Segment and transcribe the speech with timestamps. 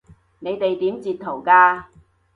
[0.39, 1.83] 你哋點截圖㗎？